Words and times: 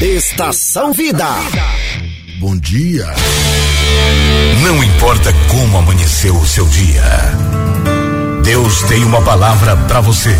Estação 0.00 0.92
Vida. 0.92 1.26
Bom 2.38 2.56
dia. 2.56 3.04
Não 4.62 4.84
importa 4.84 5.32
como 5.48 5.76
amanheceu 5.76 6.36
o 6.36 6.46
seu 6.46 6.64
dia. 6.68 7.02
Deus 8.44 8.84
tem 8.84 9.02
uma 9.02 9.20
palavra 9.22 9.76
para 9.88 10.00
você. 10.00 10.36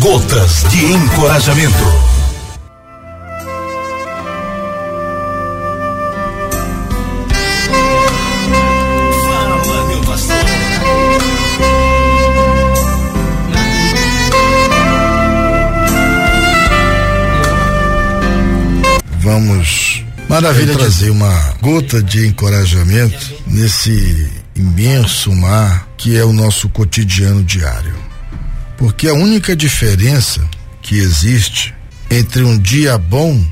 Gotas 0.00 0.62
de 0.70 0.84
encorajamento. 0.84 2.17
Vamos 19.28 20.02
Maravilha 20.26 20.74
trazer 20.74 21.10
uma 21.10 21.54
gota 21.60 22.02
de 22.02 22.26
encorajamento 22.26 23.34
nesse 23.46 24.30
imenso 24.56 25.30
mar 25.34 25.86
que 25.98 26.16
é 26.16 26.24
o 26.24 26.32
nosso 26.32 26.68
cotidiano 26.70 27.42
diário. 27.42 27.94
Porque 28.78 29.06
a 29.06 29.12
única 29.12 29.54
diferença 29.54 30.40
que 30.80 30.96
existe 30.98 31.74
entre 32.10 32.42
um 32.42 32.58
dia 32.58 32.96
bom 32.96 33.42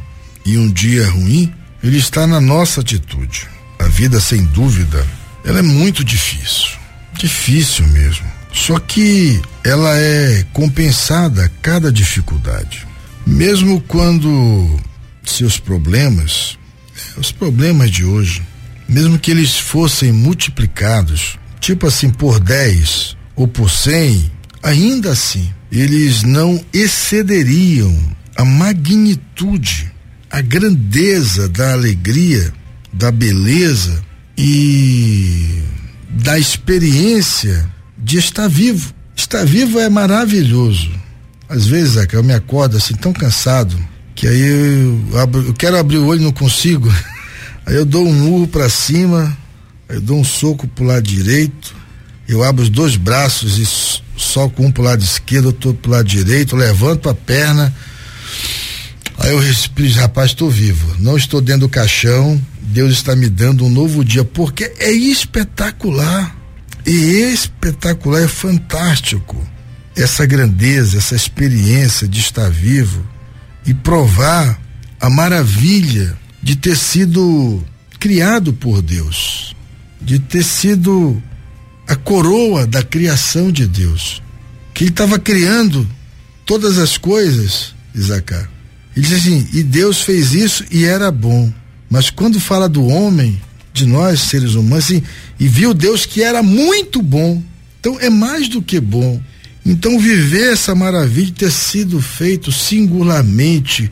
e 0.46 0.56
um 0.56 0.70
dia 0.70 1.06
ruim, 1.10 1.52
ele 1.82 1.98
está 1.98 2.26
na 2.26 2.40
nossa 2.40 2.80
atitude. 2.80 3.46
A 3.78 3.84
vida, 3.84 4.18
sem 4.18 4.44
dúvida, 4.44 5.06
ela 5.44 5.58
é 5.58 5.62
muito 5.62 6.02
difícil. 6.02 6.70
Difícil 7.18 7.86
mesmo. 7.88 8.26
Só 8.52 8.78
que 8.78 9.42
ela 9.62 9.94
é 9.98 10.44
compensada 10.54 11.44
a 11.44 11.48
cada 11.60 11.92
dificuldade. 11.92 12.86
Mesmo 13.26 13.80
quando 13.82 14.78
seus 15.32 15.58
problemas, 15.58 16.58
os 17.16 17.32
problemas 17.32 17.90
de 17.90 18.04
hoje, 18.04 18.42
mesmo 18.88 19.18
que 19.18 19.30
eles 19.30 19.56
fossem 19.56 20.12
multiplicados, 20.12 21.38
tipo 21.60 21.86
assim, 21.86 22.10
por 22.10 22.38
10 22.38 23.16
ou 23.34 23.48
por 23.48 23.70
100, 23.70 24.30
ainda 24.62 25.12
assim, 25.12 25.52
eles 25.70 26.22
não 26.22 26.64
excederiam 26.72 27.94
a 28.36 28.44
magnitude, 28.44 29.90
a 30.30 30.40
grandeza 30.40 31.48
da 31.48 31.72
alegria, 31.72 32.52
da 32.92 33.10
beleza 33.10 34.04
e 34.36 35.62
da 36.08 36.38
experiência 36.38 37.68
de 37.98 38.18
estar 38.18 38.48
vivo. 38.48 38.94
Estar 39.14 39.44
vivo 39.44 39.78
é 39.80 39.88
maravilhoso. 39.88 40.90
Às 41.48 41.66
vezes, 41.66 41.96
é 41.96 42.06
eu 42.12 42.22
me 42.22 42.34
acordo 42.34 42.76
assim 42.76 42.94
tão 42.94 43.12
cansado, 43.12 43.76
que 44.16 44.26
aí 44.26 44.40
eu, 44.40 45.18
abro, 45.20 45.46
eu 45.46 45.52
quero 45.52 45.76
abrir 45.76 45.98
o 45.98 46.06
olho 46.06 46.22
não 46.22 46.32
consigo. 46.32 46.88
Aí 47.66 47.74
eu 47.74 47.84
dou 47.84 48.06
um 48.06 48.12
murro 48.12 48.48
para 48.48 48.68
cima, 48.70 49.36
eu 49.88 50.00
dou 50.00 50.18
um 50.18 50.24
soco 50.24 50.66
pro 50.68 50.84
lado 50.84 51.02
direito, 51.02 51.74
eu 52.26 52.42
abro 52.42 52.62
os 52.62 52.70
dois 52.70 52.96
braços 52.96 53.58
e 53.58 54.18
soco 54.18 54.62
um 54.62 54.70
pro 54.70 54.82
lado 54.82 55.04
esquerdo, 55.04 55.46
outro 55.46 55.74
pro 55.74 55.90
lado 55.90 56.08
direito, 56.08 56.56
levanto 56.56 57.10
a 57.10 57.14
perna. 57.14 57.74
Aí 59.18 59.32
eu 59.32 59.38
respiro, 59.38 59.92
rapaz, 59.94 60.30
estou 60.30 60.48
vivo. 60.48 60.96
Não 60.98 61.16
estou 61.16 61.40
dentro 61.40 61.62
do 61.62 61.68
caixão. 61.68 62.40
Deus 62.62 62.92
está 62.92 63.14
me 63.14 63.28
dando 63.28 63.64
um 63.64 63.70
novo 63.70 64.04
dia, 64.04 64.24
porque 64.24 64.72
é 64.78 64.90
espetacular. 64.90 66.36
E 66.86 67.32
espetacular, 67.32 68.22
é 68.22 68.28
fantástico. 68.28 69.36
Essa 69.96 70.24
grandeza, 70.24 70.98
essa 70.98 71.16
experiência 71.16 72.06
de 72.06 72.20
estar 72.20 72.48
vivo 72.48 73.15
e 73.66 73.74
provar 73.74 74.60
a 75.00 75.10
maravilha 75.10 76.16
de 76.42 76.56
ter 76.56 76.76
sido 76.76 77.62
criado 77.98 78.52
por 78.52 78.80
Deus, 78.80 79.54
de 80.00 80.18
ter 80.18 80.44
sido 80.44 81.20
a 81.88 81.94
coroa 81.96 82.66
da 82.66 82.82
criação 82.82 83.50
de 83.50 83.66
Deus, 83.66 84.22
que 84.72 84.84
ele 84.84 84.90
estava 84.90 85.18
criando 85.18 85.88
todas 86.44 86.78
as 86.78 86.96
coisas, 86.96 87.74
Isacar. 87.94 88.48
Ele 88.96 89.06
diz 89.06 89.18
assim: 89.18 89.46
e 89.52 89.62
Deus 89.62 90.00
fez 90.02 90.32
isso 90.32 90.64
e 90.70 90.84
era 90.84 91.10
bom. 91.10 91.52
Mas 91.90 92.10
quando 92.10 92.40
fala 92.40 92.68
do 92.68 92.84
homem, 92.86 93.40
de 93.72 93.84
nós 93.84 94.20
seres 94.20 94.54
humanos, 94.54 94.86
assim, 94.86 95.02
e 95.38 95.46
viu 95.46 95.74
Deus 95.74 96.06
que 96.06 96.22
era 96.22 96.42
muito 96.42 97.02
bom. 97.02 97.42
Então 97.80 97.98
é 98.00 98.08
mais 98.08 98.48
do 98.48 98.62
que 98.62 98.80
bom. 98.80 99.20
Então, 99.68 99.98
viver 99.98 100.52
essa 100.52 100.76
maravilha 100.76 101.26
de 101.26 101.32
ter 101.32 101.50
sido 101.50 102.00
feito 102.00 102.52
singularmente, 102.52 103.90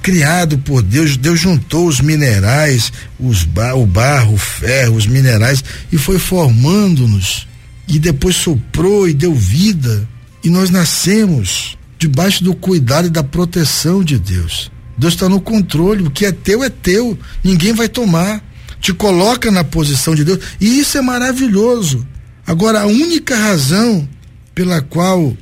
criado 0.00 0.56
por 0.56 0.80
Deus, 0.80 1.18
Deus 1.18 1.38
juntou 1.38 1.86
os 1.86 2.00
minerais, 2.00 2.90
os 3.18 3.44
bar, 3.44 3.76
o 3.76 3.86
barro, 3.86 4.32
o 4.32 4.38
ferro, 4.38 4.96
os 4.96 5.06
minerais 5.06 5.62
e 5.92 5.98
foi 5.98 6.18
formando-nos. 6.18 7.46
E 7.86 7.98
depois 7.98 8.34
soprou 8.34 9.06
e 9.06 9.12
deu 9.12 9.34
vida. 9.34 10.08
E 10.42 10.48
nós 10.48 10.70
nascemos 10.70 11.76
debaixo 11.98 12.42
do 12.42 12.54
cuidado 12.54 13.08
e 13.08 13.10
da 13.10 13.22
proteção 13.22 14.02
de 14.02 14.18
Deus. 14.18 14.72
Deus 14.96 15.12
está 15.12 15.28
no 15.28 15.40
controle, 15.40 16.02
o 16.02 16.10
que 16.10 16.24
é 16.24 16.32
teu 16.32 16.64
é 16.64 16.70
teu, 16.70 17.18
ninguém 17.44 17.74
vai 17.74 17.88
tomar. 17.88 18.42
Te 18.80 18.94
coloca 18.94 19.50
na 19.50 19.62
posição 19.62 20.14
de 20.14 20.24
Deus, 20.24 20.40
e 20.58 20.78
isso 20.78 20.96
é 20.96 21.02
maravilhoso. 21.02 22.06
Agora, 22.46 22.80
a 22.80 22.86
única 22.86 23.36
razão 23.36 24.08
pela 24.54 24.80
qual 24.80 25.36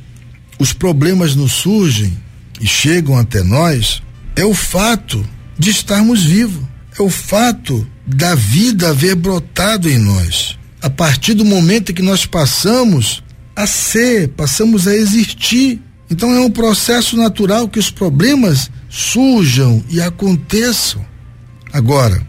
os 0.59 0.73
problemas 0.73 1.35
nos 1.35 1.53
surgem 1.53 2.17
e 2.61 2.67
chegam 2.67 3.17
até 3.17 3.43
nós 3.43 4.03
é 4.37 4.45
o 4.45 4.55
fato 4.55 5.25
de 5.59 5.71
estarmos 5.71 6.25
vivos, 6.25 6.63
é 6.99 7.03
o 7.03 7.11
fato 7.11 7.87
da 8.07 8.35
vida 8.35 8.91
haver 8.91 9.15
brotado 9.15 9.89
em 9.89 9.99
nós. 9.99 10.59
A 10.81 10.89
partir 10.89 11.35
do 11.35 11.45
momento 11.45 11.91
em 11.91 11.95
que 11.95 12.03
nós 12.03 12.25
passamos 12.25 13.23
a 13.55 13.67
ser, 13.67 14.29
passamos 14.29 14.87
a 14.87 14.95
existir. 14.95 15.81
Então 16.09 16.33
é 16.33 16.41
um 16.41 16.51
processo 16.51 17.17
natural 17.17 17.69
que 17.69 17.79
os 17.79 17.91
problemas 17.91 18.71
surjam 18.89 19.83
e 19.91 20.01
aconteçam. 20.01 21.05
Agora, 21.73 22.25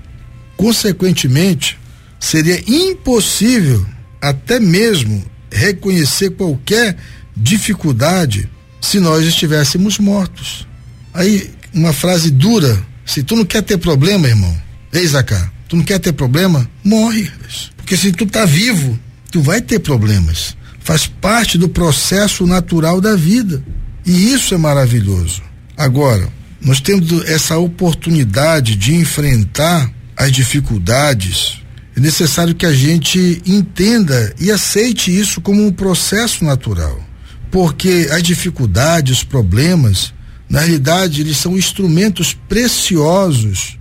consequentemente, 0.57 1.79
seria 2.19 2.61
impossível 2.67 3.85
até 4.19 4.59
mesmo 4.59 5.23
reconhecer 5.51 6.31
qualquer 6.31 6.95
dificuldade 7.35 8.49
se 8.81 8.99
nós 8.99 9.25
estivéssemos 9.25 9.97
mortos. 9.97 10.67
Aí, 11.13 11.49
uma 11.73 11.93
frase 11.93 12.31
dura: 12.31 12.81
se 13.05 13.23
tu 13.23 13.35
não 13.35 13.45
quer 13.45 13.63
ter 13.63 13.77
problema, 13.77 14.27
irmão, 14.27 14.55
ei, 14.93 15.07
Zacá, 15.07 15.51
tu 15.67 15.75
não 15.75 15.83
quer 15.83 15.99
ter 15.99 16.13
problema? 16.13 16.69
Morre. 16.83 17.31
Porque 17.77 17.97
se 17.97 18.11
tu 18.11 18.25
tá 18.25 18.45
vivo, 18.45 18.97
tu 19.31 19.41
vai 19.41 19.61
ter 19.61 19.79
problemas. 19.79 20.55
Faz 20.79 21.07
parte 21.07 21.57
do 21.57 21.69
processo 21.69 22.45
natural 22.45 23.01
da 23.01 23.15
vida. 23.15 23.63
E 24.05 24.31
isso 24.33 24.55
é 24.55 24.57
maravilhoso. 24.57 25.41
Agora, 25.77 26.27
nós 26.61 26.79
temos 26.79 27.23
essa 27.25 27.57
oportunidade 27.57 28.75
de 28.75 28.95
enfrentar 28.95 29.91
as 30.15 30.31
dificuldades 30.31 31.61
é 31.99 32.01
necessário 32.01 32.55
que 32.55 32.65
a 32.65 32.73
gente 32.73 33.41
entenda 33.45 34.33
e 34.39 34.49
aceite 34.49 35.11
isso 35.11 35.41
como 35.41 35.65
um 35.65 35.71
processo 35.71 36.45
natural. 36.45 36.97
Porque 37.51 38.07
as 38.09 38.23
dificuldades, 38.23 39.17
os 39.17 39.23
problemas, 39.25 40.13
na 40.49 40.61
realidade, 40.61 41.19
eles 41.19 41.35
são 41.35 41.57
instrumentos 41.57 42.33
preciosos 42.47 43.77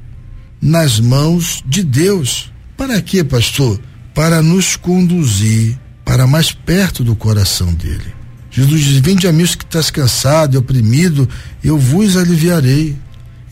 nas 0.61 0.99
mãos 0.99 1.63
de 1.65 1.85
Deus. 1.85 2.53
Para 2.77 3.01
quê, 3.01 3.23
pastor? 3.23 3.81
Para 4.13 4.43
nos 4.43 4.75
conduzir 4.75 5.79
para 6.05 6.27
mais 6.27 6.51
perto 6.51 7.05
do 7.05 7.15
coração 7.15 7.73
dele. 7.73 8.13
Jesus 8.51 8.83
diz: 8.83 8.97
Vinde 8.97 9.29
a 9.29 9.33
mim 9.33 9.45
os 9.45 9.55
que 9.55 9.63
estás 9.63 9.93
cansado 9.93 10.55
e 10.55 10.59
oprimido, 10.59 11.29
eu 11.63 11.79
vos 11.79 12.17
aliviarei. 12.17 12.97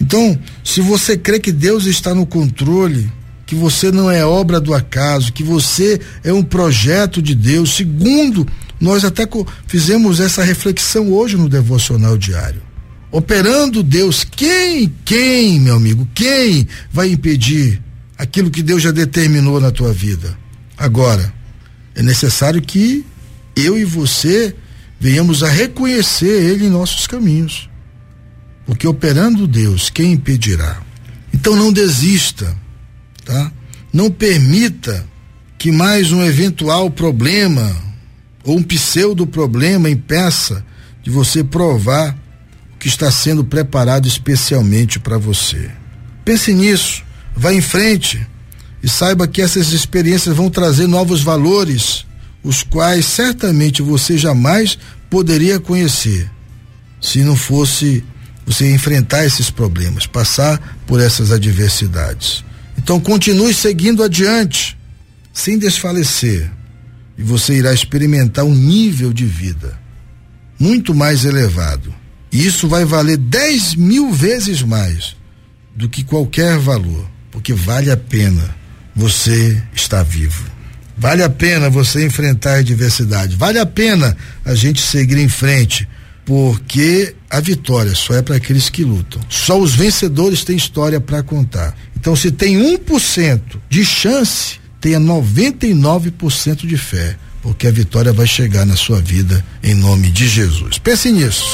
Então, 0.00 0.36
se 0.64 0.80
você 0.80 1.16
crê 1.16 1.38
que 1.38 1.52
Deus 1.52 1.84
está 1.84 2.12
no 2.14 2.26
controle, 2.26 3.12
que 3.46 3.54
você 3.54 3.92
não 3.92 4.10
é 4.10 4.26
obra 4.26 4.60
do 4.60 4.74
acaso, 4.74 5.32
que 5.32 5.44
você 5.44 6.00
é 6.24 6.32
um 6.32 6.42
projeto 6.42 7.22
de 7.22 7.32
Deus. 7.32 7.76
Segundo, 7.76 8.46
nós 8.80 9.04
até 9.04 9.26
fizemos 9.68 10.18
essa 10.18 10.42
reflexão 10.42 11.12
hoje 11.12 11.36
no 11.36 11.48
devocional 11.48 12.18
diário. 12.18 12.60
Operando 13.10 13.84
Deus, 13.84 14.24
quem, 14.24 14.92
quem, 15.04 15.60
meu 15.60 15.76
amigo, 15.76 16.08
quem 16.12 16.66
vai 16.92 17.12
impedir 17.12 17.80
aquilo 18.18 18.50
que 18.50 18.62
Deus 18.62 18.82
já 18.82 18.90
determinou 18.90 19.60
na 19.60 19.70
tua 19.70 19.92
vida? 19.92 20.36
Agora, 20.76 21.32
é 21.94 22.02
necessário 22.02 22.60
que 22.60 23.06
eu 23.54 23.78
e 23.78 23.84
você 23.84 24.54
venhamos 24.98 25.44
a 25.44 25.48
reconhecer 25.48 26.42
Ele 26.42 26.66
em 26.66 26.70
nossos 26.70 27.06
caminhos. 27.06 27.70
Porque 28.66 28.88
operando 28.88 29.46
Deus, 29.46 29.88
quem 29.88 30.12
impedirá? 30.12 30.82
Então 31.32 31.54
não 31.54 31.72
desista 31.72 32.56
tá? 33.26 33.52
Não 33.92 34.10
permita 34.10 35.04
que 35.58 35.70
mais 35.72 36.12
um 36.12 36.24
eventual 36.24 36.88
problema 36.88 37.76
ou 38.44 38.56
um 38.56 38.62
pseudo 38.62 39.26
problema 39.26 39.90
impeça 39.90 40.64
de 41.02 41.10
você 41.10 41.42
provar 41.42 42.16
que 42.78 42.88
está 42.88 43.10
sendo 43.10 43.44
preparado 43.44 44.06
especialmente 44.06 44.98
para 44.98 45.18
você. 45.18 45.70
Pense 46.24 46.54
nisso, 46.54 47.02
vá 47.34 47.52
em 47.52 47.60
frente 47.60 48.24
e 48.82 48.88
saiba 48.88 49.26
que 49.26 49.42
essas 49.42 49.72
experiências 49.72 50.36
vão 50.36 50.48
trazer 50.48 50.86
novos 50.86 51.22
valores, 51.22 52.06
os 52.44 52.62
quais 52.62 53.04
certamente 53.06 53.82
você 53.82 54.16
jamais 54.16 54.78
poderia 55.10 55.58
conhecer 55.58 56.30
se 57.00 57.20
não 57.20 57.34
fosse 57.34 58.04
você 58.44 58.72
enfrentar 58.72 59.24
esses 59.24 59.50
problemas, 59.50 60.06
passar 60.06 60.78
por 60.86 61.00
essas 61.00 61.32
adversidades. 61.32 62.44
Então 62.86 63.00
continue 63.00 63.52
seguindo 63.52 64.00
adiante, 64.00 64.78
sem 65.32 65.58
desfalecer, 65.58 66.48
e 67.18 67.22
você 67.24 67.54
irá 67.54 67.74
experimentar 67.74 68.44
um 68.44 68.54
nível 68.54 69.12
de 69.12 69.26
vida 69.26 69.76
muito 70.56 70.94
mais 70.94 71.24
elevado. 71.24 71.92
E 72.30 72.46
isso 72.46 72.68
vai 72.68 72.84
valer 72.84 73.16
10 73.16 73.74
mil 73.74 74.12
vezes 74.12 74.62
mais 74.62 75.16
do 75.74 75.88
que 75.88 76.04
qualquer 76.04 76.58
valor, 76.58 77.10
porque 77.32 77.52
vale 77.52 77.90
a 77.90 77.96
pena 77.96 78.54
você 78.94 79.60
estar 79.74 80.04
vivo. 80.04 80.44
Vale 80.96 81.24
a 81.24 81.28
pena 81.28 81.68
você 81.68 82.06
enfrentar 82.06 82.52
a 82.52 82.58
adversidade. 82.58 83.34
Vale 83.34 83.58
a 83.58 83.66
pena 83.66 84.16
a 84.44 84.54
gente 84.54 84.80
seguir 84.80 85.18
em 85.18 85.28
frente, 85.28 85.88
porque 86.24 87.16
a 87.28 87.40
vitória 87.40 87.96
só 87.96 88.14
é 88.14 88.22
para 88.22 88.36
aqueles 88.36 88.70
que 88.70 88.84
lutam. 88.84 89.20
Só 89.28 89.58
os 89.58 89.74
vencedores 89.74 90.44
têm 90.44 90.56
história 90.56 91.00
para 91.00 91.20
contar. 91.24 91.76
Então, 92.06 92.14
se 92.14 92.30
tem 92.30 92.56
1% 92.56 93.40
de 93.68 93.84
chance, 93.84 94.60
tenha 94.80 95.00
99% 95.00 96.64
de 96.64 96.76
fé, 96.76 97.16
porque 97.42 97.66
a 97.66 97.72
vitória 97.72 98.12
vai 98.12 98.28
chegar 98.28 98.64
na 98.64 98.76
sua 98.76 99.00
vida 99.00 99.44
em 99.60 99.74
nome 99.74 100.08
de 100.12 100.28
Jesus. 100.28 100.78
Pense 100.78 101.10
nisso. 101.10 101.44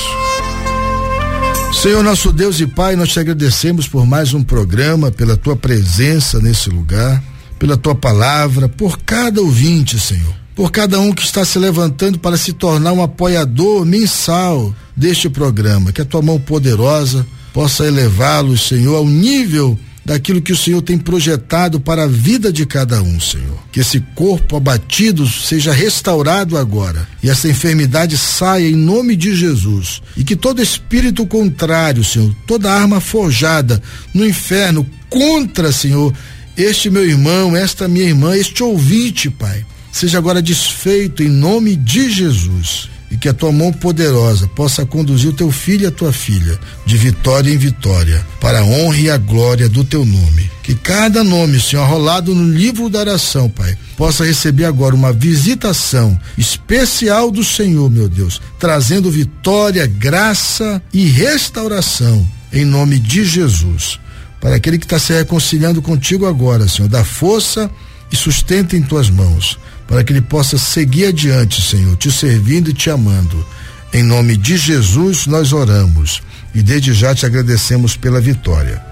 Senhor 1.73 2.05
nosso 2.05 2.31
Deus 2.31 2.61
e 2.61 2.67
Pai, 2.67 2.97
nós 2.97 3.09
te 3.09 3.19
agradecemos 3.19 3.89
por 3.89 4.05
mais 4.05 4.35
um 4.35 4.43
programa, 4.43 5.11
pela 5.11 5.39
tua 5.39 5.57
presença 5.57 6.39
nesse 6.39 6.69
lugar, 6.69 7.25
pela 7.59 7.79
tua 7.79 7.95
palavra, 7.95 8.69
por 8.69 8.99
cada 8.99 9.41
ouvinte, 9.41 9.99
Senhor, 9.99 10.35
por 10.55 10.71
cada 10.71 11.01
um 11.01 11.15
que 11.15 11.23
está 11.23 11.47
se 11.47 11.59
levantando 11.59 12.19
para 12.19 12.37
se 12.37 12.53
tornar 12.53 12.93
um 12.93 13.03
apoiador 13.03 13.87
mensal 13.87 14.75
deste 14.95 15.31
programa, 15.31 15.93
que 15.93 16.03
a 16.03 16.05
tua 16.05 16.21
mão 16.21 16.39
poderosa 16.39 17.27
possa 17.55 17.87
elevá-los, 17.87 18.69
Senhor, 18.69 18.97
ao 18.97 19.07
nível 19.07 19.79
daquilo 20.05 20.43
que 20.43 20.53
o 20.53 20.57
Senhor 20.57 20.83
tem 20.83 20.99
projetado 20.99 21.81
para 21.81 22.05
a 22.05 22.09
vida 22.09 22.53
de 22.53 22.67
cada 22.67 23.03
um, 23.03 23.21
Senhor. 23.21 23.59
Que 23.71 23.81
esse 23.81 24.01
corpo 24.15 24.57
abatido 24.57 25.27
seja 25.29 25.73
restaurado 25.73 26.59
agora 26.59 27.07
e 27.23 27.31
essa 27.31 27.49
enfermidade 27.49 28.19
saia 28.19 28.69
em 28.69 28.75
nome 28.75 29.15
de 29.17 29.35
Jesus. 29.35 30.03
E 30.17 30.25
que 30.25 30.37
todo 30.37 30.63
espírito 30.63 31.27
contrário, 31.27 32.05
Senhor, 32.05 32.35
toda 32.47 32.73
arma 32.73 33.01
forjada 33.01 33.83
no 34.13 34.27
inferno 34.27 34.87
contra, 35.09 35.73
Senhor, 35.73 36.13
este 36.57 36.91
meu 36.91 37.09
irmão, 37.09 37.57
esta 37.57 37.89
minha 37.89 38.07
irmã, 38.07 38.37
este 38.37 38.63
ouvinte, 38.63 39.31
Pai, 39.31 39.65
seja 39.91 40.19
agora 40.19 40.43
desfeito 40.43 41.23
em 41.23 41.29
nome 41.29 41.77
de 41.77 42.11
Jesus 42.11 42.91
e 43.13 43.17
que 43.19 43.29
a 43.29 43.35
tua 43.35 43.53
mão 43.53 43.71
poderosa 43.71 44.49
possa 44.49 44.87
conduzir 44.87 45.29
o 45.29 45.35
teu 45.35 45.53
filho 45.53 45.85
e 45.85 45.87
a 45.87 45.91
tua 45.91 46.15
filha 46.15 46.59
de 46.87 46.97
vitória 46.97 47.53
em 47.53 47.59
vitória, 47.59 48.27
para 48.41 48.61
a 48.61 48.65
honra 48.65 48.97
e 48.97 49.11
a 49.11 49.19
glória 49.19 49.69
do 49.69 49.85
teu 49.85 50.03
nome. 50.03 50.51
Que 50.63 50.75
cada 50.75 51.23
nome, 51.23 51.61
Senhor, 51.61 51.87
rolado 51.87 52.35
no 52.35 52.51
livro 52.51 52.89
da 52.89 53.01
oração, 53.01 53.51
Pai, 53.51 53.77
possa 53.99 54.25
receber 54.25 54.65
agora 54.65 54.95
uma 54.95 55.13
visitação 55.13 56.19
especial 56.39 57.31
do 57.31 57.45
Senhor, 57.45 57.91
meu 57.91 58.09
Deus, 58.09 58.41
trazendo 58.59 59.11
vitória, 59.11 59.87
graça 59.87 60.83
e 60.91 61.05
restauração, 61.05 62.27
em 62.51 62.65
nome 62.65 62.99
de 62.99 63.27
Jesus. 63.27 64.01
Para 64.41 64.57
aquele 64.57 64.79
que 64.79 64.87
está 64.87 64.99
se 64.99 65.13
reconciliando 65.13 65.83
contigo 65.83 66.25
agora, 66.25 66.67
Senhor, 66.67 66.89
dá 66.89 67.05
força 67.05 67.71
e 68.11 68.17
sustenta 68.17 68.75
em 68.75 68.83
tuas 68.83 69.11
mãos 69.11 69.59
para 69.93 70.03
que 70.03 70.11
ele 70.11 70.23
possa 70.23 70.57
seguir 70.57 71.09
adiante, 71.09 71.61
Senhor, 71.61 71.95
te 71.99 72.11
servindo 72.11 72.71
e 72.71 72.73
te 72.73 72.89
amando. 72.89 73.45
Em 73.93 74.03
nome 74.03 74.39
de 74.39 74.57
Jesus 74.57 75.27
nós 75.27 75.53
oramos 75.53 76.23
e 76.55 76.63
desde 76.63 76.95
já 76.95 77.15
te 77.15 77.27
agradecemos 77.27 77.95
pela 77.95 78.19
vitória. 78.19 78.83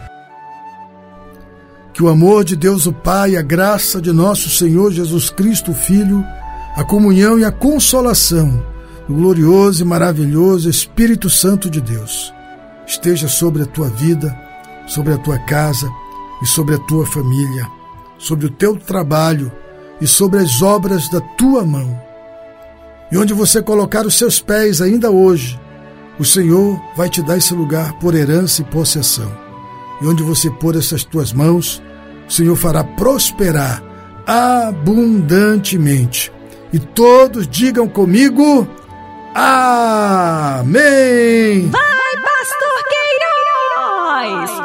Que 1.94 2.02
o 2.02 2.08
amor 2.10 2.44
de 2.44 2.54
Deus 2.54 2.84
o 2.84 2.92
Pai, 2.92 3.34
a 3.34 3.40
graça 3.40 3.98
de 3.98 4.12
nosso 4.12 4.50
Senhor 4.50 4.92
Jesus 4.92 5.30
Cristo, 5.30 5.72
Filho, 5.72 6.22
a 6.76 6.84
comunhão 6.84 7.38
e 7.38 7.46
a 7.46 7.50
consolação 7.50 8.62
do 9.08 9.14
glorioso 9.14 9.82
e 9.82 9.86
maravilhoso 9.86 10.68
Espírito 10.68 11.30
Santo 11.30 11.70
de 11.70 11.80
Deus 11.80 12.30
esteja 12.86 13.26
sobre 13.26 13.62
a 13.62 13.66
tua 13.66 13.88
vida, 13.88 14.38
sobre 14.86 15.14
a 15.14 15.16
tua 15.16 15.38
casa 15.46 15.88
e 16.42 16.46
sobre 16.46 16.74
a 16.74 16.78
tua 16.80 17.06
família, 17.06 17.66
sobre 18.18 18.44
o 18.44 18.50
teu 18.50 18.76
trabalho 18.76 19.50
e 20.00 20.06
sobre 20.06 20.38
as 20.40 20.62
obras 20.62 21.08
da 21.08 21.20
tua 21.20 21.64
mão. 21.64 22.00
E 23.12 23.18
onde 23.18 23.34
você 23.34 23.60
colocar 23.60 24.06
os 24.06 24.16
seus 24.16 24.40
pés 24.40 24.80
ainda 24.80 25.10
hoje, 25.10 25.58
o 26.18 26.24
Senhor 26.24 26.80
vai 26.96 27.08
te 27.08 27.20
dar 27.22 27.38
esse 27.38 27.52
lugar 27.54 27.94
por 27.94 28.14
herança 28.14 28.62
e 28.62 28.64
possessão. 28.64 29.30
E 30.00 30.06
onde 30.06 30.22
você 30.22 30.48
pôr 30.50 30.76
essas 30.76 31.02
tuas 31.04 31.32
mãos, 31.32 31.82
o 32.28 32.32
Senhor 32.32 32.54
fará 32.56 32.84
prosperar 32.84 33.82
abundantemente. 34.26 36.32
E 36.72 36.78
todos 36.78 37.48
digam 37.48 37.88
comigo: 37.88 38.68
Amém! 39.34 40.72
Vai, 41.68 42.16
pastor 42.22 42.84
Queiroz! 42.88 44.59